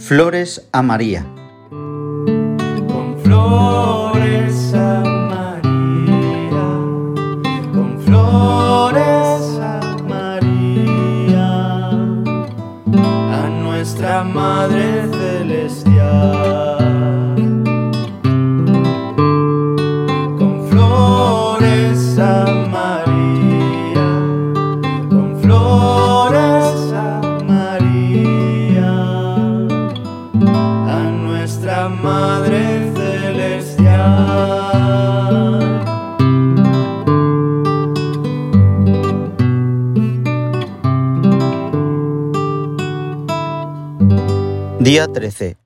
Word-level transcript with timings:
Flores 0.00 0.66
a 0.72 0.82
María. 0.82 1.24
Con 1.68 3.18
flores 3.22 4.74
a 4.74 5.02
María, 5.04 5.62
con 7.72 8.00
flores 8.00 9.58
a 9.60 9.96
María, 10.08 11.90
a 11.90 13.48
nuestra 13.62 14.24
Madre 14.24 14.99
Día 44.80 45.08
13. 45.08 45.58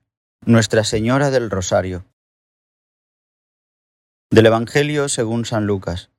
Nuestra 0.45 0.83
Señora 0.83 1.31
del 1.31 1.49
Rosario. 1.49 2.03
Del 4.29 4.47
Evangelio 4.47 5.07
según 5.07 5.45
San 5.45 5.65
Lucas. 5.65 6.09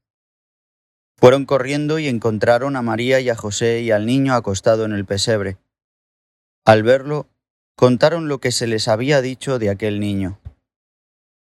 Fueron 1.18 1.44
corriendo 1.44 1.98
y 1.98 2.08
encontraron 2.08 2.74
a 2.74 2.80
María 2.80 3.20
y 3.20 3.28
a 3.28 3.36
José 3.36 3.82
y 3.82 3.90
al 3.90 4.06
niño 4.06 4.32
acostado 4.32 4.86
en 4.86 4.92
el 4.92 5.04
pesebre. 5.04 5.58
Al 6.64 6.84
verlo, 6.84 7.28
contaron 7.74 8.28
lo 8.28 8.38
que 8.38 8.50
se 8.50 8.66
les 8.66 8.88
había 8.88 9.20
dicho 9.20 9.58
de 9.58 9.68
aquel 9.68 10.00
niño. 10.00 10.40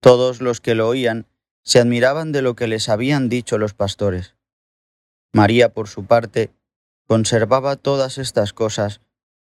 Todos 0.00 0.40
los 0.40 0.60
que 0.60 0.76
lo 0.76 0.86
oían 0.86 1.26
se 1.64 1.80
admiraban 1.80 2.30
de 2.30 2.42
lo 2.42 2.54
que 2.54 2.68
les 2.68 2.88
habían 2.88 3.28
dicho 3.28 3.58
los 3.58 3.74
pastores. 3.74 4.36
María, 5.32 5.70
por 5.70 5.88
su 5.88 6.04
parte, 6.04 6.52
conservaba 7.08 7.74
todas 7.74 8.18
estas 8.18 8.52
cosas, 8.52 9.00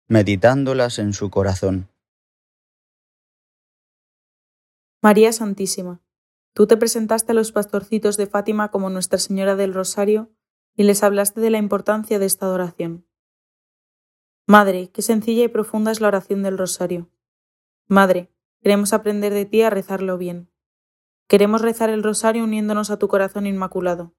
meditándolas 0.07 0.99
en 0.99 1.13
su 1.13 1.31
corazón. 1.31 1.89
María 5.01 5.31
Santísima, 5.33 6.01
tú 6.53 6.67
te 6.67 6.77
presentaste 6.77 7.31
a 7.31 7.35
los 7.35 7.51
pastorcitos 7.51 8.15
de 8.17 8.27
Fátima 8.27 8.69
como 8.69 8.89
Nuestra 8.89 9.17
Señora 9.17 9.55
del 9.55 9.73
Rosario 9.73 10.31
y 10.75 10.83
les 10.83 11.03
hablaste 11.03 11.41
de 11.41 11.49
la 11.49 11.57
importancia 11.57 12.19
de 12.19 12.25
esta 12.25 12.45
adoración. 12.45 13.07
Madre, 14.47 14.91
qué 14.91 15.01
sencilla 15.01 15.43
y 15.43 15.47
profunda 15.47 15.91
es 15.91 16.01
la 16.01 16.09
oración 16.09 16.43
del 16.43 16.57
Rosario. 16.57 17.09
Madre, 17.87 18.31
queremos 18.61 18.93
aprender 18.93 19.33
de 19.33 19.45
ti 19.45 19.63
a 19.63 19.71
rezarlo 19.71 20.19
bien. 20.19 20.51
Queremos 21.27 21.61
rezar 21.61 21.89
el 21.89 22.03
Rosario 22.03 22.43
uniéndonos 22.43 22.91
a 22.91 22.99
tu 22.99 23.07
corazón 23.07 23.47
inmaculado. 23.47 24.13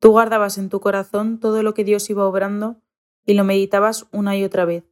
Tú 0.00 0.10
guardabas 0.10 0.58
en 0.58 0.68
tu 0.68 0.80
corazón 0.80 1.40
todo 1.40 1.62
lo 1.62 1.72
que 1.72 1.84
Dios 1.84 2.10
iba 2.10 2.26
obrando 2.26 2.82
y 3.24 3.34
lo 3.34 3.44
meditabas 3.44 4.06
una 4.12 4.36
y 4.36 4.44
otra 4.44 4.64
vez. 4.64 4.84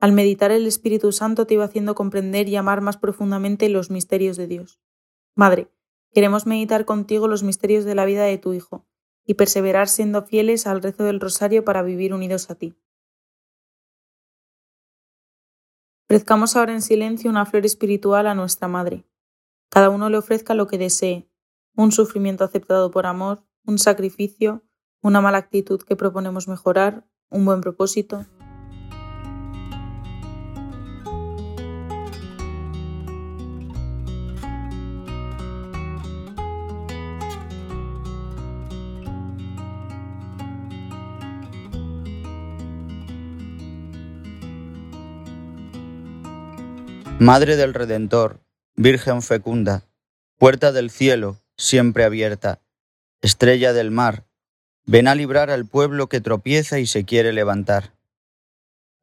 Al 0.00 0.12
meditar 0.12 0.50
el 0.50 0.66
Espíritu 0.66 1.12
Santo 1.12 1.46
te 1.46 1.54
iba 1.54 1.64
haciendo 1.64 1.94
comprender 1.94 2.48
y 2.48 2.56
amar 2.56 2.80
más 2.80 2.96
profundamente 2.96 3.68
los 3.68 3.90
misterios 3.90 4.36
de 4.36 4.46
Dios. 4.46 4.80
Madre, 5.34 5.68
queremos 6.12 6.46
meditar 6.46 6.84
contigo 6.84 7.28
los 7.28 7.42
misterios 7.42 7.84
de 7.84 7.94
la 7.94 8.04
vida 8.04 8.24
de 8.24 8.38
tu 8.38 8.52
Hijo 8.52 8.86
y 9.24 9.34
perseverar 9.34 9.88
siendo 9.88 10.22
fieles 10.22 10.66
al 10.66 10.82
rezo 10.82 11.04
del 11.04 11.20
Rosario 11.20 11.64
para 11.64 11.82
vivir 11.82 12.12
unidos 12.12 12.50
a 12.50 12.54
ti. 12.54 12.74
Ofrezcamos 16.06 16.54
ahora 16.54 16.72
en 16.72 16.82
silencio 16.82 17.30
una 17.30 17.46
flor 17.46 17.64
espiritual 17.64 18.26
a 18.26 18.34
nuestra 18.34 18.68
Madre. 18.68 19.04
Cada 19.70 19.88
uno 19.88 20.10
le 20.10 20.18
ofrezca 20.18 20.54
lo 20.54 20.66
que 20.66 20.78
desee, 20.78 21.28
un 21.74 21.90
sufrimiento 21.90 22.44
aceptado 22.44 22.90
por 22.90 23.06
amor, 23.06 23.42
un 23.64 23.78
sacrificio, 23.78 24.62
una 25.00 25.20
mala 25.20 25.38
actitud 25.38 25.82
que 25.82 25.96
proponemos 25.96 26.46
mejorar, 26.46 27.06
un 27.34 27.44
buen 27.44 27.60
propósito. 27.60 28.24
Madre 47.18 47.56
del 47.56 47.74
Redentor, 47.74 48.40
Virgen 48.76 49.22
fecunda, 49.22 49.82
puerta 50.38 50.70
del 50.72 50.90
cielo, 50.90 51.40
siempre 51.56 52.04
abierta, 52.04 52.60
estrella 53.22 53.72
del 53.72 53.90
mar, 53.90 54.24
ven 54.86 55.08
a 55.08 55.14
librar 55.14 55.50
al 55.50 55.66
pueblo 55.66 56.08
que 56.08 56.20
tropieza 56.20 56.78
y 56.78 56.86
se 56.86 57.04
quiere 57.04 57.32
levantar. 57.32 57.92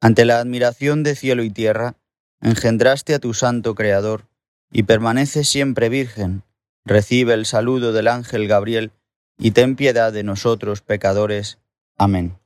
Ante 0.00 0.24
la 0.24 0.38
admiración 0.38 1.02
de 1.02 1.14
cielo 1.14 1.42
y 1.42 1.50
tierra, 1.50 1.94
engendraste 2.40 3.14
a 3.14 3.18
tu 3.18 3.34
santo 3.34 3.74
Creador, 3.74 4.26
y 4.72 4.84
permanece 4.84 5.44
siempre 5.44 5.88
virgen, 5.88 6.42
recibe 6.84 7.34
el 7.34 7.46
saludo 7.46 7.92
del 7.92 8.08
ángel 8.08 8.48
Gabriel, 8.48 8.90
y 9.38 9.52
ten 9.52 9.76
piedad 9.76 10.12
de 10.12 10.22
nosotros 10.22 10.80
pecadores. 10.80 11.58
Amén. 11.98 12.36